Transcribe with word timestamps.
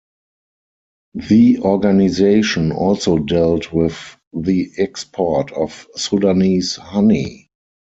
The 1.13 1.59
organisation 1.59 2.71
also 2.71 3.19
dealt 3.19 3.71
with 3.71 4.17
the 4.33 4.71
export 4.79 5.51
of 5.51 5.85
Sudanese 5.95 6.75
honey. 6.77 7.51